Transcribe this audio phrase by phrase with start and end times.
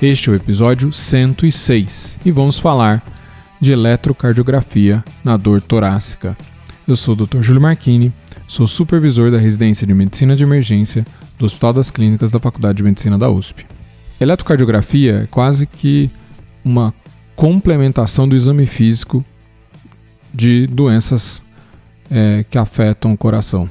[0.00, 3.02] Este é o episódio 106 e vamos falar
[3.58, 6.36] de eletrocardiografia na dor torácica.
[6.86, 7.40] Eu sou o Dr.
[7.40, 8.12] Júlio Marchini,
[8.46, 11.06] sou supervisor da residência de medicina de emergência
[11.38, 13.64] do Hospital das Clínicas da Faculdade de Medicina da USP.
[14.20, 16.10] Eletrocardiografia é quase que
[16.62, 16.92] uma
[17.34, 19.24] complementação do exame físico
[20.32, 21.42] de doenças
[22.10, 23.68] é, que afetam o coração.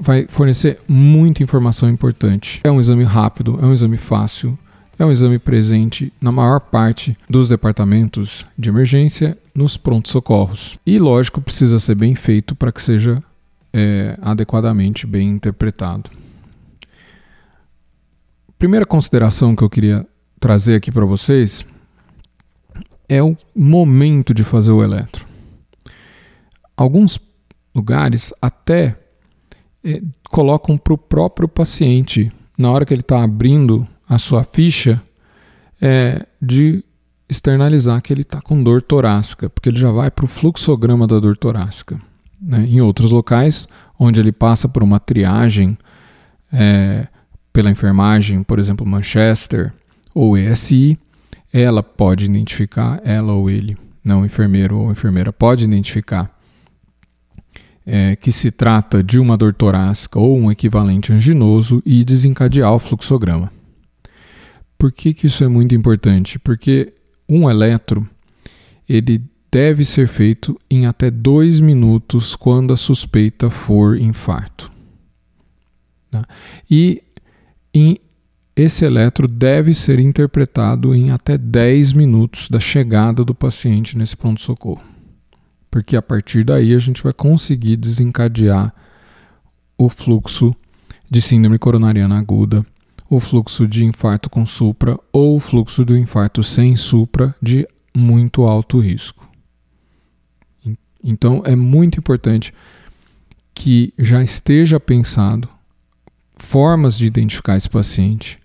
[0.00, 2.60] Vai fornecer muita informação importante.
[2.62, 4.56] É um exame rápido, é um exame fácil,
[4.98, 10.76] é um exame presente na maior parte dos departamentos de emergência nos prontos-socorros.
[10.84, 13.22] E, lógico, precisa ser bem feito para que seja
[13.72, 16.10] é, adequadamente bem interpretado.
[18.58, 20.04] Primeira consideração que eu queria
[20.40, 21.64] trazer aqui para vocês
[23.08, 25.26] é o momento de fazer o eletro.
[26.76, 27.20] Alguns
[27.72, 28.98] lugares até
[29.84, 35.00] é, colocam para o próprio paciente, na hora que ele está abrindo a sua ficha
[35.80, 36.82] é de
[37.28, 41.18] externalizar que ele está com dor torácica, porque ele já vai para o fluxograma da
[41.18, 42.00] dor torácica.
[42.40, 42.66] Né?
[42.66, 45.76] Em outros locais, onde ele passa por uma triagem
[46.52, 47.06] é,
[47.52, 49.72] pela enfermagem, por exemplo, Manchester
[50.14, 50.98] ou ESI,
[51.52, 56.30] ela pode identificar, ela ou ele, não enfermeiro ou enfermeira, pode identificar
[57.84, 62.78] é, que se trata de uma dor torácica ou um equivalente anginoso e desencadear o
[62.78, 63.50] fluxograma.
[64.78, 66.38] Por que, que isso é muito importante?
[66.38, 66.94] Porque
[67.28, 68.08] um eletro
[68.88, 74.70] ele deve ser feito em até dois minutos quando a suspeita for infarto.
[76.10, 76.24] Tá?
[76.70, 77.02] E
[77.74, 77.98] em,
[78.56, 84.82] esse eletro deve ser interpretado em até 10 minutos da chegada do paciente nesse pronto-socorro.
[85.70, 88.74] Porque a partir daí a gente vai conseguir desencadear
[89.76, 90.54] o fluxo
[91.10, 92.64] de síndrome coronariana aguda
[93.08, 98.42] o fluxo de infarto com supra ou o fluxo do infarto sem supra de muito
[98.44, 99.28] alto risco.
[101.02, 102.52] Então é muito importante
[103.54, 105.48] que já esteja pensado
[106.36, 108.38] formas de identificar esse paciente,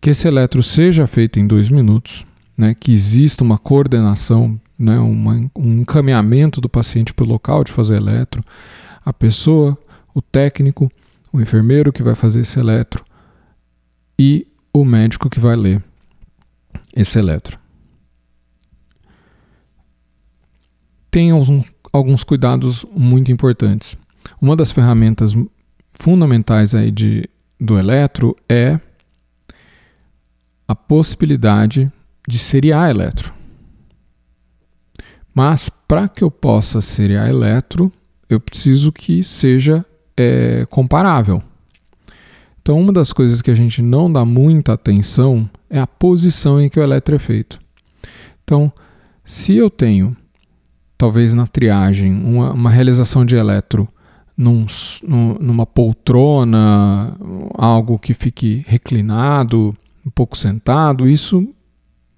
[0.00, 2.24] que esse eletro seja feito em dois minutos,
[2.56, 7.72] né, que exista uma coordenação, né, uma, um encaminhamento do paciente para o local de
[7.72, 8.42] fazer eletro,
[9.04, 9.76] a pessoa,
[10.14, 10.90] o técnico,
[11.32, 13.04] o enfermeiro que vai fazer esse eletro,
[14.18, 15.82] e o médico que vai ler
[16.94, 17.58] esse eletro.
[21.10, 21.30] Tem
[21.92, 23.96] alguns cuidados muito importantes.
[24.40, 25.34] Uma das ferramentas
[25.92, 27.28] fundamentais aí de,
[27.60, 28.80] do eletro é
[30.66, 31.90] a possibilidade
[32.26, 33.32] de seriar eletro.
[35.32, 37.92] Mas para que eu possa seriar eletro,
[38.28, 39.84] eu preciso que seja
[40.16, 41.42] é, comparável.
[42.64, 46.70] Então, uma das coisas que a gente não dá muita atenção é a posição em
[46.70, 47.58] que o eletro é feito.
[48.42, 48.72] Então,
[49.22, 50.16] se eu tenho,
[50.96, 53.86] talvez na triagem, uma, uma realização de eletro
[54.34, 54.64] num,
[55.06, 57.14] numa poltrona,
[57.52, 61.46] algo que fique reclinado, um pouco sentado, isso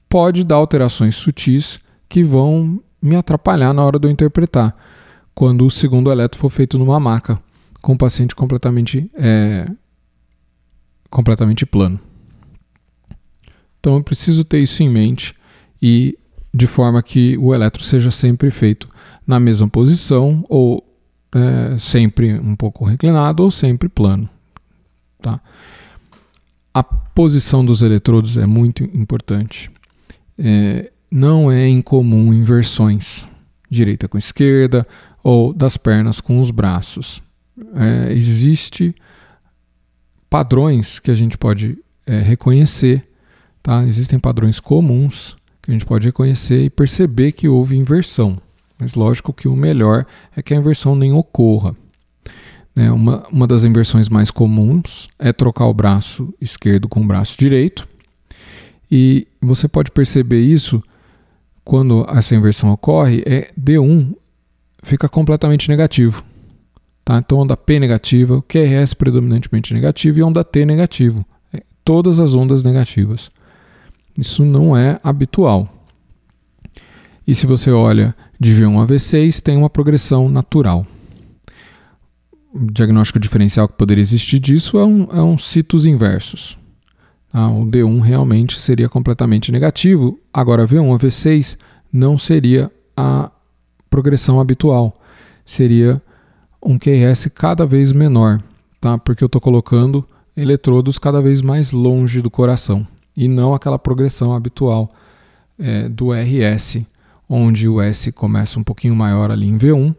[0.08, 4.76] pode dar alterações sutis que vão me atrapalhar na hora de eu interpretar,
[5.34, 7.36] quando o segundo eletro for feito numa maca,
[7.82, 9.68] com o paciente completamente é,
[11.16, 11.98] completamente plano.
[13.80, 15.34] Então eu preciso ter isso em mente
[15.80, 16.18] e
[16.54, 18.86] de forma que o eletro seja sempre feito
[19.26, 20.86] na mesma posição ou
[21.34, 24.28] é, sempre um pouco reclinado ou sempre plano.
[25.22, 25.40] Tá?
[26.74, 29.70] A posição dos eletrodos é muito importante.
[30.38, 33.26] É, não é incomum inversões,
[33.70, 34.86] direita com esquerda
[35.24, 37.22] ou das pernas com os braços.
[37.74, 38.94] É, existe
[40.28, 43.06] padrões que a gente pode é, reconhecer.
[43.62, 43.84] Tá?
[43.84, 48.38] Existem padrões comuns que a gente pode reconhecer e perceber que houve inversão.
[48.78, 50.06] Mas lógico que o melhor
[50.36, 51.74] é que a inversão nem ocorra.
[52.74, 52.90] Né?
[52.90, 57.88] Uma, uma das inversões mais comuns é trocar o braço esquerdo com o braço direito.
[58.90, 60.82] E você pode perceber isso
[61.64, 64.14] quando essa inversão ocorre, é D1
[64.84, 66.24] fica completamente negativo.
[67.06, 67.18] Tá?
[67.18, 71.24] Então, onda P negativa, QRS predominantemente negativo e onda T negativo.
[71.54, 73.30] É, todas as ondas negativas.
[74.18, 75.72] Isso não é habitual.
[77.24, 80.84] E se você olha de V1 a V6, tem uma progressão natural.
[82.52, 86.58] O diagnóstico diferencial que poderia existir disso é um, é um citos inversos.
[87.32, 91.56] Ah, o D1 realmente seria completamente negativo, agora V1 a V6
[91.92, 93.30] não seria a
[93.88, 94.98] progressão habitual,
[95.44, 96.02] seria
[96.66, 98.42] um QRS cada vez menor,
[98.80, 98.98] tá?
[98.98, 100.04] porque eu estou colocando
[100.36, 102.86] eletrodos cada vez mais longe do coração
[103.16, 104.92] e não aquela progressão habitual
[105.58, 106.78] é, do RS,
[107.28, 109.94] onde o S começa um pouquinho maior ali em V1,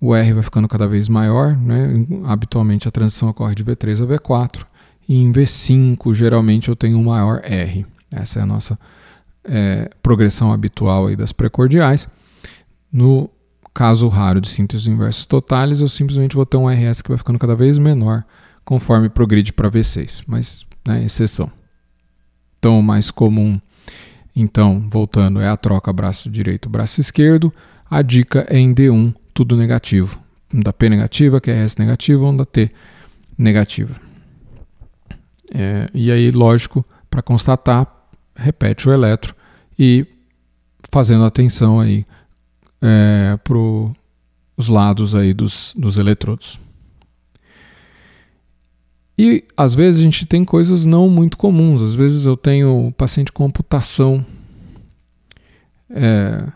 [0.00, 2.04] o R vai ficando cada vez maior, né?
[2.24, 4.66] habitualmente a transição ocorre de V3 a V4,
[5.08, 7.86] e em V5 geralmente eu tenho um maior R.
[8.12, 8.78] Essa é a nossa
[9.44, 12.08] é, progressão habitual aí das precordiais.
[12.92, 13.30] No
[13.74, 17.38] caso raro de síntese inversos totais, eu simplesmente vou ter um RS que vai ficando
[17.38, 18.24] cada vez menor
[18.64, 21.50] conforme progride para V6, mas né, exceção.
[22.58, 23.60] Então, o mais comum,
[24.36, 27.52] então, voltando, é a troca braço direito, braço esquerdo.
[27.90, 30.18] A dica é em D1, tudo negativo.
[30.54, 32.70] Onda P negativa, QRS negativa, onda T
[33.36, 34.00] negativa.
[35.52, 37.86] É, e aí, lógico, para constatar,
[38.34, 39.34] repete o eletro
[39.78, 40.06] e
[40.90, 42.06] fazendo atenção aí
[42.82, 46.58] é, para os lados aí dos, dos eletrodos.
[49.16, 51.80] E às vezes a gente tem coisas não muito comuns.
[51.80, 54.24] Às vezes eu tenho paciente com amputação
[55.88, 56.48] é,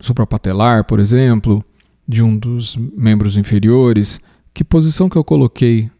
[0.00, 1.64] suprapatelar, por exemplo,
[2.08, 4.20] de um dos membros inferiores.
[4.52, 5.90] Que posição que eu coloquei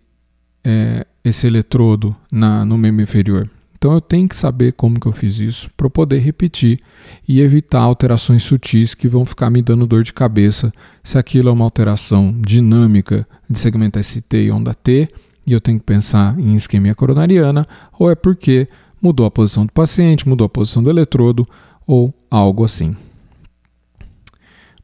[0.65, 3.49] é, esse eletrodo na, no membro inferior?
[3.81, 6.79] Então eu tenho que saber como que eu fiz isso para poder repetir
[7.27, 10.71] e evitar alterações sutis que vão ficar me dando dor de cabeça
[11.03, 15.09] se aquilo é uma alteração dinâmica de segmento ST e onda T
[15.47, 17.67] e eu tenho que pensar em isquemia coronariana
[17.99, 18.69] ou é porque
[19.01, 21.49] mudou a posição do paciente, mudou a posição do eletrodo
[21.87, 22.95] ou algo assim.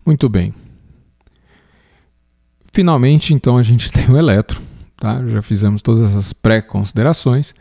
[0.06, 0.54] Muito bem.
[2.72, 4.58] Finalmente, então, a gente tem o eletro.
[4.96, 5.22] Tá?
[5.26, 7.54] Já fizemos todas essas pré-considerações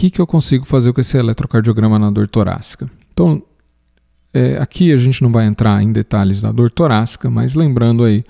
[0.00, 2.90] que, que eu consigo fazer com esse eletrocardiograma na dor torácica?
[3.12, 3.42] Então,
[4.32, 8.24] é, aqui a gente não vai entrar em detalhes da dor torácica, mas lembrando aí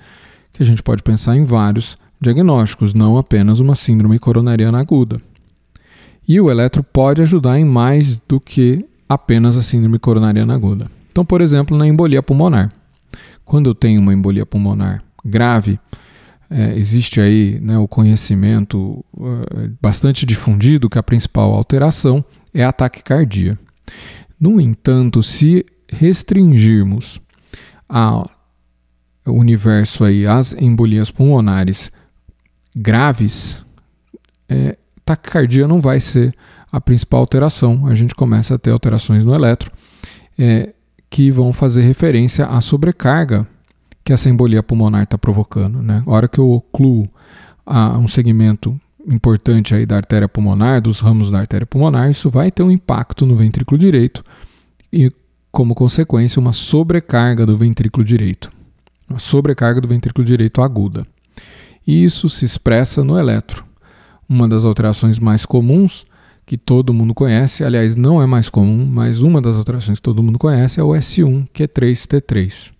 [0.51, 5.21] que a gente pode pensar em vários diagnósticos, não apenas uma síndrome coronariana aguda.
[6.27, 10.91] E o eletro pode ajudar em mais do que apenas a síndrome coronariana aguda.
[11.09, 12.69] Então, por exemplo, na embolia pulmonar.
[13.45, 15.79] Quando eu tenho uma embolia pulmonar grave,
[16.51, 22.73] é, existe aí né, o conhecimento uh, bastante difundido que a principal alteração é a
[22.73, 23.57] taquicardia.
[24.37, 27.21] No entanto, se restringirmos
[27.87, 28.29] ao
[29.25, 31.89] universo aí as embolias pulmonares
[32.75, 33.63] graves,
[34.49, 36.35] é, taquicardia não vai ser
[36.69, 37.87] a principal alteração.
[37.87, 39.71] A gente começa a ter alterações no eletro
[40.37, 40.73] é,
[41.09, 43.47] que vão fazer referência à sobrecarga
[44.03, 45.81] que essa embolia pulmonar está provocando.
[45.81, 46.03] Né?
[46.05, 47.07] A hora que eu ocluo
[47.65, 52.51] a um segmento importante aí da artéria pulmonar, dos ramos da artéria pulmonar, isso vai
[52.51, 54.23] ter um impacto no ventrículo direito
[54.91, 55.11] e,
[55.51, 58.51] como consequência, uma sobrecarga do ventrículo direito.
[59.09, 61.05] Uma sobrecarga do ventrículo direito aguda.
[61.85, 63.65] E isso se expressa no eletro.
[64.29, 66.05] Uma das alterações mais comuns
[66.45, 70.23] que todo mundo conhece, aliás, não é mais comum, mas uma das alterações que todo
[70.23, 72.69] mundo conhece é o S1, que é 3T3.
[72.69, 72.75] Tá?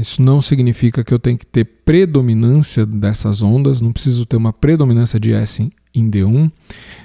[0.00, 4.52] Isso não significa que eu tenho que ter predominância dessas ondas, não preciso ter uma
[4.52, 6.50] predominância de S em D1,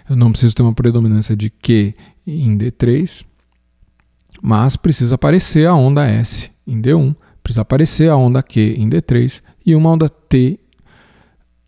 [0.10, 1.94] eu não preciso ter uma predominância de Q
[2.26, 3.26] em D3,
[4.42, 9.42] mas precisa aparecer a onda S em D1, precisa aparecer a onda Q em D3
[9.66, 10.58] e uma onda T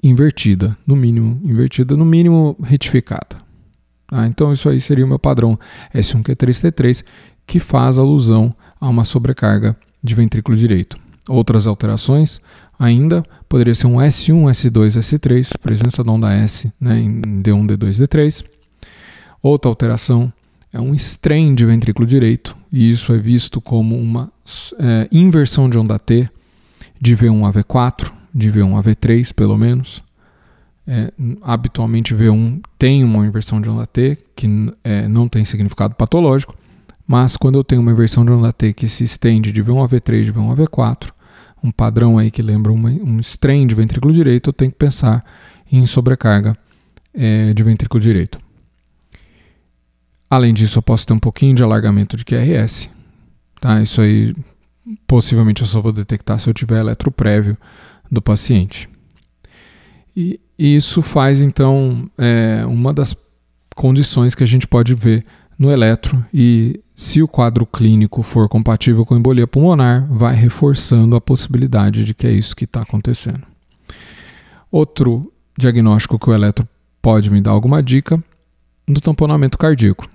[0.02, 3.38] invertida, no mínimo, invertida, no mínimo retificada.
[4.08, 4.26] Tá?
[4.28, 5.60] Então isso aí seria o meu padrão
[5.94, 7.04] S1Q3T3,
[7.46, 10.98] que faz alusão a uma sobrecarga de ventrículo direito.
[11.30, 12.42] Outras alterações
[12.80, 18.08] ainda poderia ser um S1, S2, S3, presença da onda S né, em D1, D2,
[18.08, 18.46] D3.
[19.42, 20.32] Outra alteração
[20.74, 24.32] é um strain de ventrículo direito, e isso é visto como uma
[24.80, 26.30] é, inversão de onda T
[27.00, 30.04] de V1 a V4, de V1 a V3 pelo menos.
[30.88, 31.12] É,
[31.44, 34.48] habitualmente V1 tem uma inversão de onda T que
[34.84, 36.56] é, não tem significado patológico,
[37.12, 39.90] mas quando eu tenho uma inversão de onda T que se estende de V1 a
[39.90, 41.12] V3, de V1 a V4,
[41.62, 45.22] um padrão aí que lembra uma, um strain de ventrículo direito, eu tenho que pensar
[45.70, 46.58] em sobrecarga
[47.14, 48.40] é, de ventrículo direito.
[50.30, 52.90] Além disso, eu posso ter um pouquinho de alargamento de QRS.
[53.60, 53.82] Tá?
[53.82, 54.34] Isso aí
[55.06, 57.58] possivelmente eu só vou detectar se eu tiver eletro prévio
[58.10, 58.88] do paciente.
[60.16, 63.14] E isso faz então é, uma das
[63.76, 65.26] condições que a gente pode ver
[65.60, 71.20] no eletro e se o quadro clínico for compatível com embolia pulmonar, vai reforçando a
[71.20, 73.42] possibilidade de que é isso que está acontecendo.
[74.72, 76.68] Outro diagnóstico que o eletro
[77.02, 78.24] pode me dar alguma dica
[78.88, 80.08] no tamponamento cardíaco.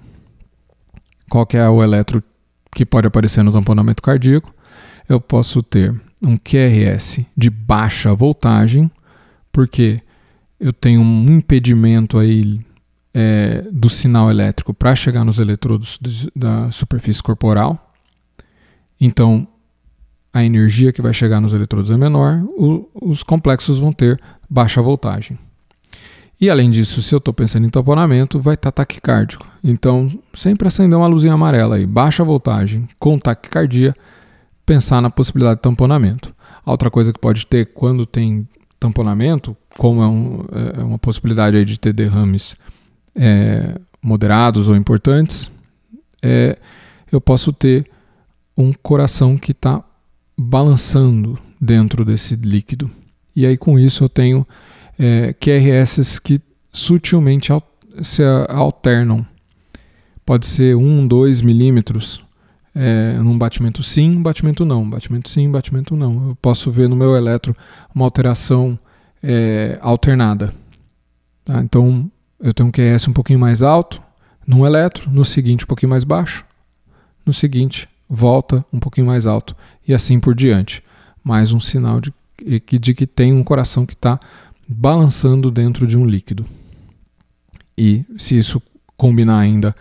[1.28, 2.22] Qual que é o eletro
[2.70, 4.54] que pode aparecer no tamponamento cardíaco?
[5.08, 8.88] Eu posso ter um QRS de baixa voltagem,
[9.50, 10.00] porque
[10.60, 12.60] eu tenho um impedimento aí
[13.18, 15.98] é, do sinal elétrico para chegar nos eletrodos
[16.36, 17.94] da superfície corporal.
[19.00, 19.48] Então,
[20.34, 24.20] a energia que vai chegar nos eletrodos é menor, o, os complexos vão ter
[24.50, 25.38] baixa voltagem.
[26.38, 29.48] E além disso, se eu estou pensando em tamponamento, vai estar tá taquicárdico.
[29.64, 33.94] Então, sempre acender uma luzinha amarela aí, baixa voltagem com taquicardia,
[34.66, 36.34] pensar na possibilidade de tamponamento.
[36.66, 38.46] Outra coisa que pode ter quando tem
[38.78, 40.44] tamponamento, como é, um,
[40.78, 42.58] é uma possibilidade aí de ter derrames
[43.16, 45.50] é, moderados ou importantes,
[46.22, 46.58] é,
[47.10, 47.88] eu posso ter
[48.56, 49.82] um coração que está
[50.36, 52.90] balançando dentro desse líquido.
[53.34, 54.46] E aí com isso eu tenho
[54.98, 56.40] é, que
[56.72, 57.52] sutilmente
[58.02, 59.26] se alternam.
[60.24, 62.24] Pode ser 1, 2 milímetros
[62.74, 66.28] é, num batimento sim, batimento não, batimento sim, batimento não.
[66.28, 67.56] Eu posso ver no meu eletro
[67.94, 68.76] uma alteração
[69.22, 70.52] é, alternada.
[71.44, 71.60] Tá?
[71.60, 74.02] Então eu tenho um QS um pouquinho mais alto
[74.46, 76.44] num eletro, no seguinte um pouquinho mais baixo,
[77.24, 80.82] no seguinte volta um pouquinho mais alto e assim por diante.
[81.24, 84.20] Mais um sinal de, de que tem um coração que está
[84.68, 86.44] balançando dentro de um líquido.
[87.76, 88.62] E se isso
[88.96, 89.74] combinar ainda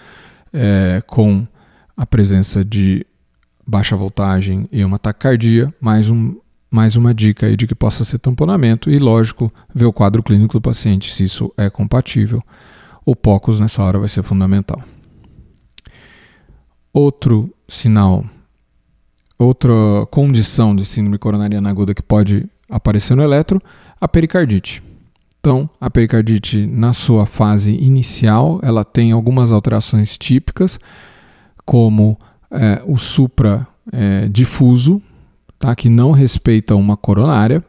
[0.52, 1.48] é, com
[1.96, 3.06] a presença de
[3.66, 6.36] baixa voltagem e uma taquicardia, mais, um,
[6.76, 10.56] mais uma dica aí de que possa ser tamponamento e, lógico, ver o quadro clínico
[10.56, 12.44] do paciente, se isso é compatível.
[13.06, 14.84] O POCUS nessa hora vai ser fundamental.
[16.92, 18.26] Outro sinal,
[19.40, 19.72] outra
[20.12, 23.62] condição de síndrome coronariana aguda que pode aparecer no eletro,
[24.02, 24.84] a pericardite.
[25.40, 30.78] Então, a pericardite, na sua fase inicial, ela tem algumas alterações típicas,
[31.66, 32.18] como
[32.52, 35.02] é, o supra é, difuso,
[35.60, 37.64] tá, que não respeita uma coronária,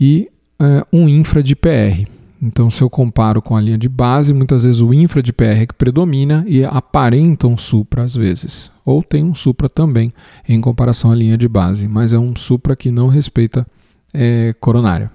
[0.00, 0.28] e
[0.60, 2.06] é, um infra de PR.
[2.40, 5.62] Então, se eu comparo com a linha de base, muitas vezes o infra de PR
[5.62, 8.70] é que predomina e aparenta um supra às vezes.
[8.84, 10.12] Ou tem um supra também
[10.48, 13.66] em comparação à linha de base, mas é um supra que não respeita
[14.14, 15.10] é, coronária.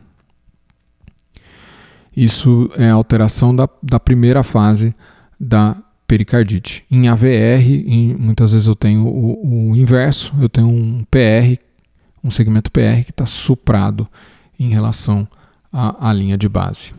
[2.16, 4.94] Isso é alteração da, da primeira fase
[5.40, 6.86] da pericardite.
[6.92, 11.58] Em AVR, em, muitas vezes eu tenho o, o, inverso, eu tenho um PR,
[12.24, 14.08] um segmento PR que está suprado
[14.60, 15.28] em relação
[15.72, 16.94] à, à, linha de base.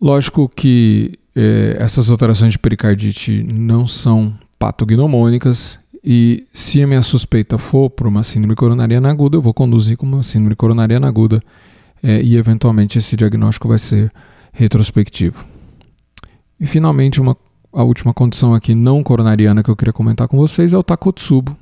[0.00, 7.56] Lógico que eh, essas alterações de pericardite não são patognomônicas e se a minha suspeita
[7.56, 11.40] for por uma síndrome coronariana aguda, eu vou conduzir como uma síndrome coronariana aguda
[12.02, 14.12] é, e eventualmente esse diagnóstico vai ser
[14.52, 15.44] retrospectivo.
[16.58, 17.36] E finalmente, uma,
[17.72, 21.56] a última condição aqui não coronariana que eu queria comentar com vocês é o Takotsubo.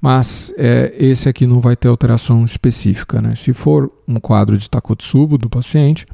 [0.00, 3.20] Mas é, esse aqui não vai ter alteração específica.
[3.20, 3.34] Né?
[3.34, 6.06] Se for um quadro de Takotsubo do paciente,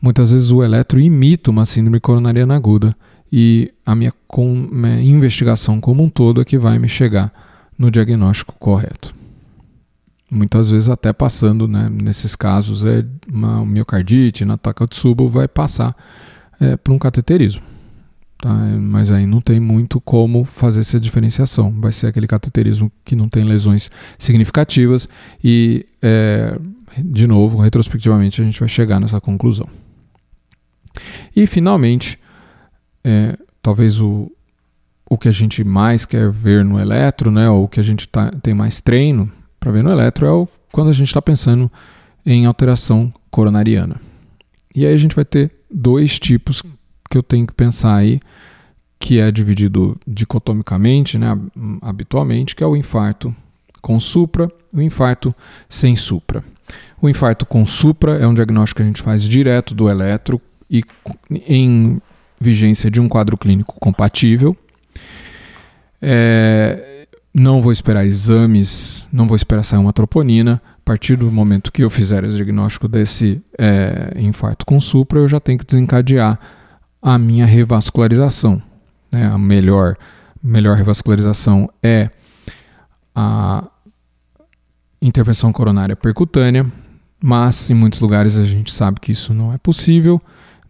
[0.00, 2.96] muitas vezes o eletro imita uma síndrome coronariana aguda
[3.32, 7.32] e a minha, com, minha investigação como um todo é que vai me chegar
[7.76, 9.20] no diagnóstico correto
[10.30, 15.94] muitas vezes até passando, né, nesses casos, é uma miocardite, na Takotsubo vai passar
[16.60, 17.62] é, para um cateterismo.
[18.40, 18.54] Tá?
[18.54, 21.72] Mas aí não tem muito como fazer essa diferenciação.
[21.78, 25.08] Vai ser aquele cateterismo que não tem lesões significativas
[25.44, 26.58] e, é,
[26.98, 29.68] de novo, retrospectivamente, a gente vai chegar nessa conclusão.
[31.36, 32.18] E, finalmente,
[33.04, 34.32] é, talvez o,
[35.08, 38.08] o que a gente mais quer ver no eletro, né, ou o que a gente
[38.08, 41.70] tá, tem mais treino, para ver no eletro é o, quando a gente está pensando
[42.24, 44.00] em alteração coronariana.
[44.74, 46.62] E aí a gente vai ter dois tipos
[47.10, 48.20] que eu tenho que pensar aí,
[48.98, 51.36] que é dividido dicotomicamente, né,
[51.82, 53.34] habitualmente, que é o infarto
[53.82, 55.34] com supra e o infarto
[55.68, 56.44] sem supra.
[57.02, 60.40] O infarto com supra é um diagnóstico que a gente faz direto do eletro
[60.70, 60.82] e
[61.48, 62.00] em
[62.38, 64.56] vigência de um quadro clínico compatível.
[66.00, 70.62] É, não vou esperar exames, não vou esperar sair uma troponina.
[70.76, 75.28] A partir do momento que eu fizer o diagnóstico desse é, infarto com supra, eu
[75.28, 76.38] já tenho que desencadear
[77.02, 78.62] a minha revascularização.
[79.10, 79.26] Né?
[79.26, 79.96] A melhor,
[80.42, 82.10] melhor revascularização é
[83.14, 83.64] a
[85.00, 86.66] intervenção coronária percutânea,
[87.22, 90.20] mas em muitos lugares a gente sabe que isso não é possível.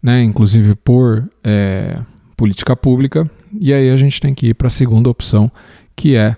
[0.01, 1.99] né, inclusive por é,
[2.35, 5.51] política pública, e aí a gente tem que ir para a segunda opção,
[5.95, 6.35] que é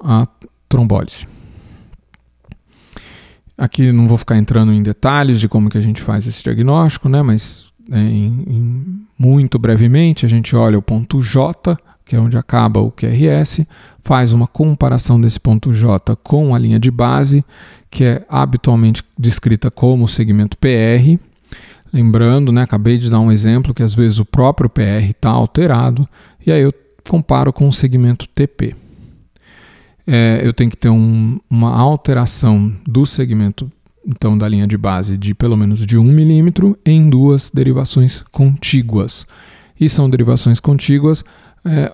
[0.00, 0.26] a
[0.68, 1.26] trombólise.
[3.58, 7.08] Aqui não vou ficar entrando em detalhes de como que a gente faz esse diagnóstico,
[7.08, 12.18] né, mas é, em, em, muito brevemente a gente olha o ponto J, que é
[12.18, 13.64] onde acaba o QRS,
[14.02, 17.44] faz uma comparação desse ponto J com a linha de base,
[17.88, 21.20] que é habitualmente descrita como segmento PR.
[21.92, 26.08] Lembrando, né, acabei de dar um exemplo que às vezes o próprio PR está alterado,
[26.44, 26.74] e aí eu
[27.08, 28.74] comparo com o segmento TP.
[30.04, 33.70] É, eu tenho que ter um, uma alteração do segmento
[34.06, 39.26] então da linha de base de pelo menos de 1 milímetro em duas derivações contíguas.
[39.78, 41.24] E são derivações contíguas
[41.64, 41.92] é,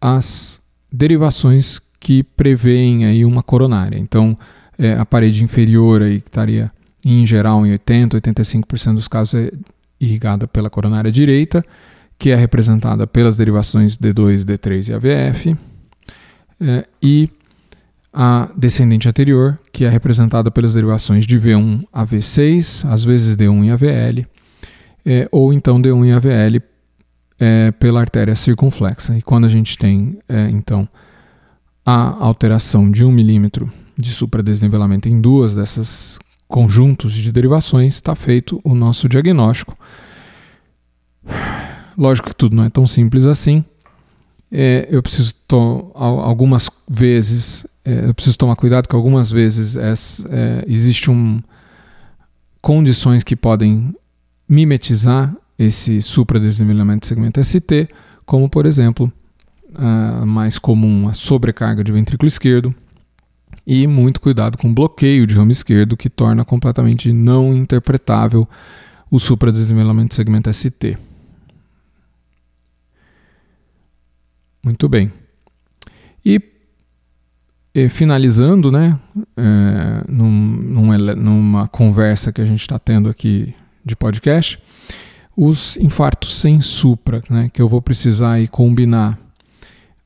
[0.00, 3.98] as derivações que prevêem aí uma coronária.
[3.98, 4.36] Então,
[4.78, 6.70] é, a parede inferior aí que estaria
[7.04, 9.50] em geral em 80, 85% dos casos é
[10.00, 11.64] irrigada pela coronária direita,
[12.18, 15.56] que é representada pelas derivações D2, D3 e AVF,
[16.60, 17.28] é, e
[18.12, 23.64] a descendente anterior, que é representada pelas derivações de V1 a V6, às vezes D1
[23.64, 24.26] e AVL,
[25.04, 26.62] é, ou então D1 e AVL
[27.40, 29.16] é, pela artéria circunflexa.
[29.16, 30.86] E quando a gente tem, é, então,
[31.84, 38.60] a alteração de 1 milímetro de supradesnivelamento em duas dessas conjuntos de derivações, está feito
[38.62, 39.76] o nosso diagnóstico.
[41.96, 43.64] Lógico que tudo não é tão simples assim.
[44.50, 45.34] É, eu preciso
[45.94, 49.92] algumas vezes é, eu preciso tomar cuidado que algumas vezes é,
[50.30, 51.42] é, existe um
[52.60, 53.94] condições que podem
[54.48, 57.88] mimetizar esse supradesnivelamento de segmento ST,
[58.24, 59.12] como por exemplo,
[59.74, 62.74] a mais comum a sobrecarga de ventrículo esquerdo
[63.66, 68.48] e muito cuidado com bloqueio de ramo esquerdo que torna completamente não interpretável
[69.10, 70.96] o supradesnivelamento de segmento ST.
[74.62, 75.12] Muito bem.
[76.24, 76.40] E,
[77.74, 78.98] e finalizando, né,
[79.36, 83.54] é, num, num, numa conversa que a gente está tendo aqui
[83.84, 84.58] de podcast,
[85.36, 89.18] os infartos sem supra, né, que eu vou precisar aí combinar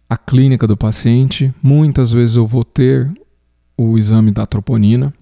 [0.09, 1.53] a clínica do paciente.
[1.61, 3.11] Muitas vezes eu vou ter
[3.77, 5.13] o exame da troponina,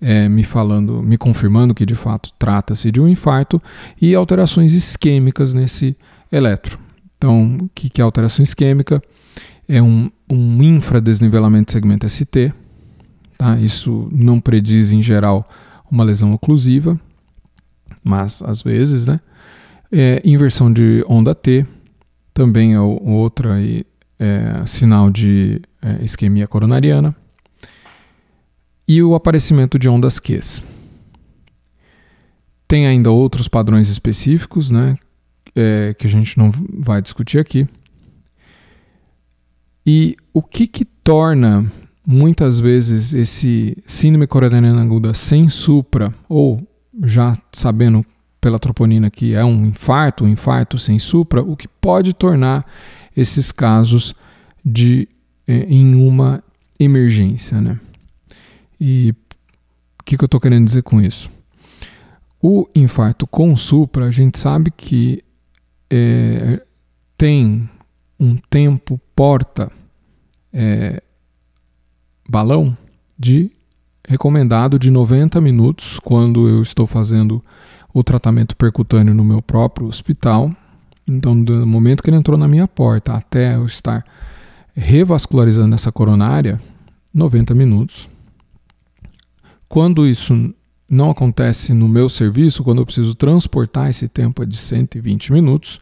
[0.00, 3.60] é, me falando, me confirmando que de fato trata-se de um infarto
[4.00, 5.96] e alterações isquêmicas nesse
[6.30, 6.78] eletro.
[7.18, 9.00] Então, o que, que é alteração isquêmica?
[9.68, 12.52] É um, um infradesnivelamento de segmento ST.
[13.36, 13.58] Tá?
[13.58, 15.46] Isso não prediz, em geral,
[15.90, 16.98] uma lesão oclusiva,
[18.02, 19.20] mas às vezes, né?
[19.90, 21.66] É, inversão de onda T
[22.32, 23.84] também é outra aí,
[24.18, 27.14] é, sinal de é, isquemia coronariana.
[28.88, 30.40] E o aparecimento de ondas Q.
[32.66, 34.96] Tem ainda outros padrões específicos, né,
[35.54, 37.68] é, que a gente não vai discutir aqui.
[39.84, 41.70] E o que, que torna
[42.06, 46.66] muitas vezes esse síndrome coronariana aguda sem supra, ou
[47.04, 48.04] já sabendo
[48.40, 52.66] pela troponina que é um infarto, um infarto sem supra, o que pode tornar
[53.16, 54.14] esses casos
[54.64, 55.08] de
[55.46, 56.42] é, em uma
[56.78, 57.78] emergência, né?
[58.80, 59.14] E
[60.00, 61.30] o que, que eu estou querendo dizer com isso?
[62.42, 65.22] O infarto com supra, a gente sabe que
[65.88, 66.60] é,
[67.16, 67.68] tem
[68.18, 69.70] um tempo porta
[70.52, 71.02] é,
[72.28, 72.76] balão
[73.18, 73.50] de
[74.06, 77.42] recomendado de 90 minutos quando eu estou fazendo
[77.94, 80.50] o tratamento percutâneo no meu próprio hospital.
[81.06, 84.04] Então, do momento que ele entrou na minha porta até eu estar
[84.74, 86.58] revascularizando essa coronária,
[87.12, 88.08] 90 minutos.
[89.68, 90.54] Quando isso
[90.92, 95.80] não acontece no meu serviço, quando eu preciso transportar esse tempo é de 120 minutos.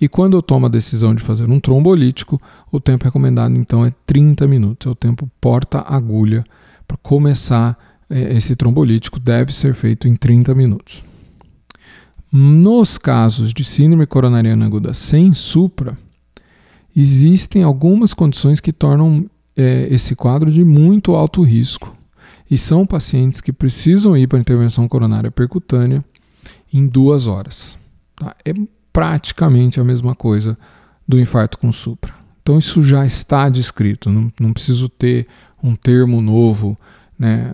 [0.00, 2.42] E quando eu tomo a decisão de fazer um trombolítico,
[2.72, 4.88] o tempo recomendado então é 30 minutos.
[4.88, 6.42] É o tempo porta-agulha
[6.88, 7.78] para começar
[8.10, 11.04] é, esse trombolítico, deve ser feito em 30 minutos.
[12.32, 15.96] Nos casos de síndrome coronariana aguda sem supra,
[16.96, 21.96] existem algumas condições que tornam é, esse quadro de muito alto risco.
[22.50, 26.04] E são pacientes que precisam ir para intervenção coronária percutânea
[26.72, 27.78] em duas horas.
[28.16, 28.34] Tá?
[28.44, 28.52] É
[28.92, 30.58] praticamente a mesma coisa
[31.06, 32.14] do infarto com supra.
[32.42, 35.26] Então isso já está descrito, não, não preciso ter
[35.62, 36.78] um termo novo
[37.18, 37.52] né,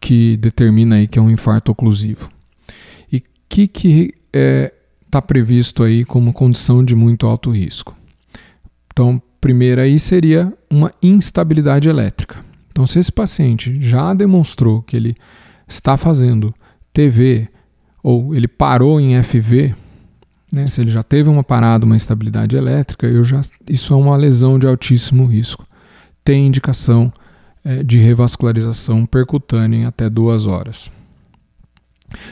[0.00, 2.30] que determina aí que é um infarto oclusivo
[3.54, 4.74] que que está é,
[5.08, 7.96] tá previsto aí como condição de muito alto risco?
[8.92, 12.44] Então, primeiro aí seria uma instabilidade elétrica.
[12.74, 15.14] Então, se esse paciente já demonstrou que ele
[15.68, 16.52] está fazendo
[16.92, 17.48] TV
[18.02, 19.72] ou ele parou em FV,
[20.52, 24.16] né, se ele já teve uma parada, uma instabilidade elétrica, eu já, isso é uma
[24.16, 25.64] lesão de altíssimo risco.
[26.24, 27.12] Tem indicação
[27.64, 30.90] é, de revascularização percutânea em até duas horas.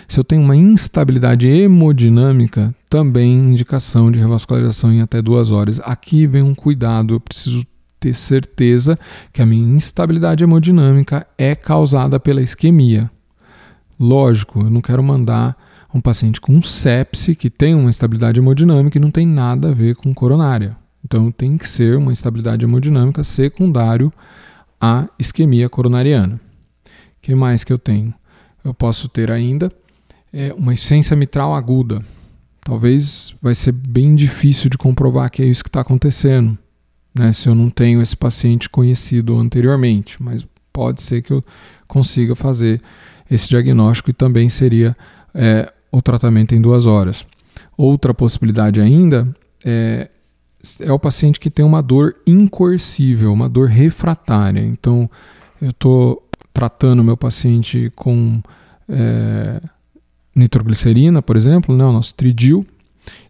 [0.09, 5.81] Se eu tenho uma instabilidade hemodinâmica, também indicação de revascularização em até duas horas.
[5.85, 7.65] Aqui vem um cuidado, eu preciso
[8.03, 8.99] ter certeza
[9.33, 13.09] que a minha instabilidade hemodinâmica é causada pela isquemia.
[13.99, 15.57] Lógico, eu não quero mandar
[15.95, 19.95] um paciente com sepse que tem uma instabilidade hemodinâmica e não tem nada a ver
[19.95, 20.77] com coronária.
[21.05, 24.13] Então tem que ser uma instabilidade hemodinâmica secundário
[24.81, 26.35] à isquemia coronariana.
[26.35, 26.91] O
[27.23, 28.13] que mais que eu tenho?
[28.65, 29.71] Eu posso ter ainda
[30.33, 32.03] é, uma insuficiência mitral aguda.
[32.63, 36.59] Talvez vai ser bem difícil de comprovar que é isso que está acontecendo
[37.15, 41.45] né, se eu não tenho esse paciente conhecido anteriormente, mas pode ser que eu
[41.87, 42.81] consiga fazer
[43.31, 44.97] esse diagnóstico e também seria
[45.35, 47.27] é, o tratamento em duas horas.
[47.77, 50.09] Outra possibilidade ainda é,
[50.81, 54.61] é o paciente que tem uma dor incoercível, uma dor refratária.
[54.61, 55.11] Então,
[55.61, 58.43] eu estou tratando meu paciente com
[58.89, 59.61] é,
[60.35, 62.67] nitroglicerina, por exemplo, né, o nosso tridil,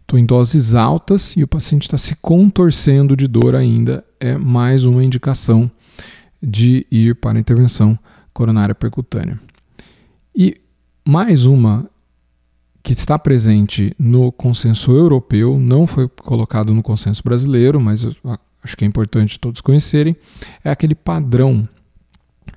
[0.01, 4.05] Estou em doses altas e o paciente está se contorcendo de dor ainda.
[4.19, 5.69] É mais uma indicação
[6.41, 7.97] de ir para a intervenção
[8.33, 9.39] coronária percutânea.
[10.35, 10.57] E
[11.05, 11.89] mais uma
[12.83, 18.05] que está presente no consenso europeu, não foi colocado no consenso brasileiro, mas
[18.61, 20.15] acho que é importante todos conhecerem,
[20.63, 21.67] é aquele padrão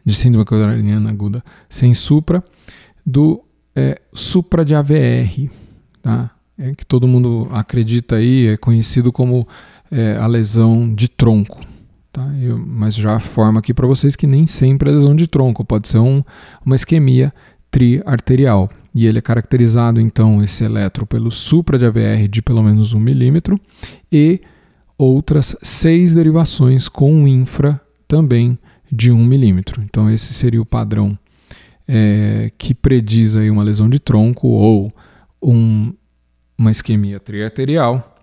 [0.05, 2.43] de síndrome coronariana aguda sem supra
[3.05, 5.49] do é, supra de AVR.
[6.03, 6.31] Tá?
[6.59, 9.47] É, que todo mundo acredita aí, é conhecido como
[9.91, 11.61] é, a lesão de tronco.
[12.13, 12.27] Tá?
[12.41, 15.89] Eu, mas já forma aqui para vocês que nem sempre é lesão de tronco, pode
[15.89, 16.23] ser um,
[16.65, 17.33] uma isquemia
[17.71, 18.71] triarterial.
[18.95, 22.99] E ele é caracterizado, então, esse eletro pelo supra de AVR de pelo menos 1
[22.99, 23.61] milímetro
[24.11, 24.41] e
[24.97, 28.59] outras seis derivações com infra também
[28.91, 29.83] de 1 milímetro.
[29.83, 31.19] Então, esse seria o padrão
[31.87, 34.91] é, que prediz aí uma lesão de tronco ou
[35.43, 35.93] um
[36.59, 38.15] uma isquemia triarterial,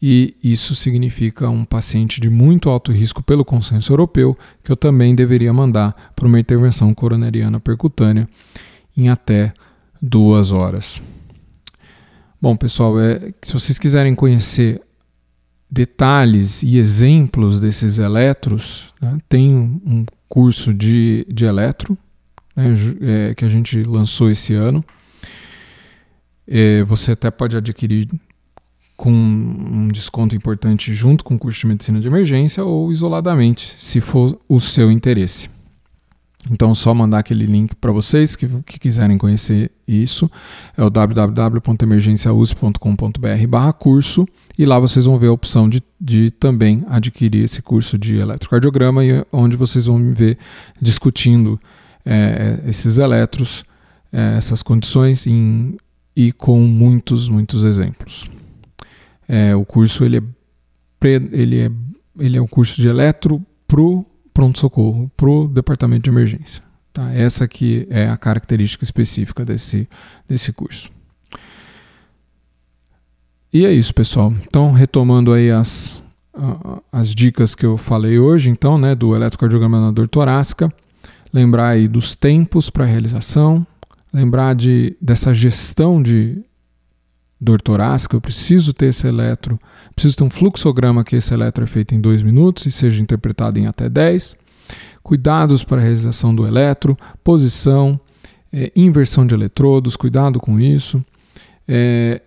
[0.00, 5.14] e isso significa um paciente de muito alto risco pelo consenso europeu, que eu também
[5.14, 8.28] deveria mandar para uma intervenção coronariana percutânea
[8.96, 9.52] em até
[10.00, 11.00] duas horas.
[12.40, 14.82] Bom, pessoal, é, se vocês quiserem conhecer
[15.70, 21.96] detalhes e exemplos desses eletros, né, tem um curso de, de eletro
[22.54, 24.84] né, é, que a gente lançou esse ano
[26.86, 28.08] você até pode adquirir
[28.96, 34.00] com um desconto importante junto com o curso de medicina de emergência ou isoladamente, se
[34.00, 35.48] for o seu interesse.
[36.50, 40.30] Então, só mandar aquele link para vocês que, que, quiserem conhecer isso.
[40.76, 44.28] É o www.emergenciausp.com.br curso
[44.58, 49.02] e lá vocês vão ver a opção de, de também adquirir esse curso de eletrocardiograma
[49.04, 50.36] e onde vocês vão me ver
[50.80, 51.58] discutindo
[52.04, 53.64] é, esses eletros,
[54.12, 55.78] é, essas condições em
[56.16, 58.28] e com muitos, muitos exemplos.
[59.28, 60.22] É, o curso ele é,
[61.32, 61.70] ele, é,
[62.18, 66.62] ele é um curso de eletro para o pronto-socorro, para o departamento de emergência.
[66.92, 67.12] Tá?
[67.12, 69.88] Essa aqui é a característica específica desse,
[70.28, 70.90] desse curso.
[73.52, 74.32] E é isso, pessoal.
[74.46, 76.02] Então, retomando aí as,
[76.90, 80.72] as dicas que eu falei hoje, então, né, do eletrocardiograma na dor torácica,
[81.32, 83.66] lembrar aí dos tempos para realização,
[84.14, 86.38] lembrar de, dessa gestão de
[87.40, 89.58] dor torácica, eu preciso ter esse eletro,
[89.92, 93.58] preciso ter um fluxograma que esse eletro é feito em dois minutos e seja interpretado
[93.58, 94.36] em até 10.
[95.02, 98.00] Cuidados para a realização do eletro, posição,
[98.52, 101.04] é, inversão de eletrodos, cuidado com isso.
[101.66, 102.22] É,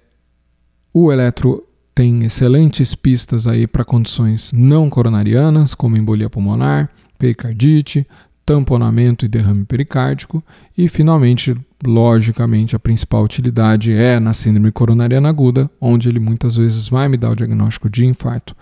[0.93, 8.05] o eletro tem excelentes pistas aí para condições não coronarianas, como embolia pulmonar, pericardite,
[8.47, 10.41] tamponamento e derrame pericárdico.
[10.77, 11.53] E, finalmente,
[11.85, 17.17] logicamente, a principal utilidade é na síndrome coronariana aguda, onde ele muitas vezes vai me
[17.17, 18.55] dar o diagnóstico de infarto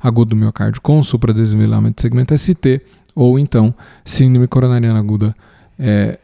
[0.00, 2.80] agudo do miocárdio com supradesenvelamento de segmento ST,
[3.16, 3.74] ou então
[4.04, 5.34] síndrome coronariana aguda
[5.76, 6.18] é,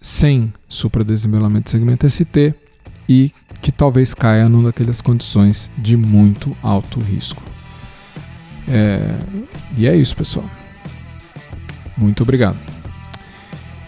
[0.00, 2.54] sem supradesenvelamento de segmento ST
[3.06, 7.42] e que talvez caia numa daquelas condições de muito alto risco.
[8.66, 9.14] É,
[9.76, 10.48] e é isso, pessoal.
[11.96, 12.56] Muito obrigado.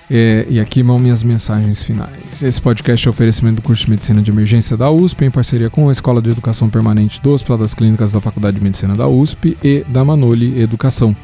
[0.08, 2.42] É, e aqui vão minhas mensagens finais.
[2.42, 5.88] Esse podcast é oferecimento do curso de Medicina de Emergência da USP, em parceria com
[5.88, 9.58] a Escola de Educação Permanente do Hospital das Clínicas da Faculdade de Medicina da USP
[9.62, 11.16] e da Manoli Educação.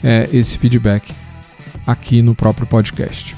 [0.02, 1.14] é, esse feedback
[1.86, 3.36] aqui no próprio podcast.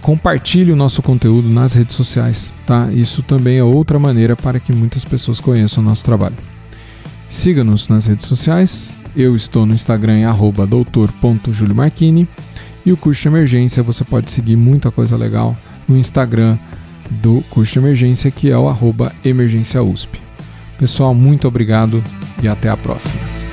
[0.00, 2.90] Compartilhe o nosso conteúdo nas redes sociais, tá?
[2.92, 6.36] Isso também é outra maneira para que muitas pessoas conheçam o nosso trabalho.
[7.28, 8.96] Siga-nos nas redes sociais.
[9.16, 12.28] Eu estou no Instagram em doutor.juliomarchini
[12.84, 15.56] e o curso de emergência você pode seguir muita coisa legal
[15.88, 16.58] no Instagram
[17.10, 20.20] do curso de emergência que é o arroba emergência USP.
[20.78, 22.02] Pessoal, muito obrigado
[22.42, 23.43] e até a próxima.